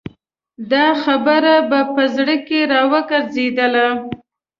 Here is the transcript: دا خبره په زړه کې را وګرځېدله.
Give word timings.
دا 0.71 0.87
خبره 1.03 1.53
په 1.95 2.03
زړه 2.15 2.35
کې 2.47 2.59
را 2.71 2.81
وګرځېدله. 2.91 3.87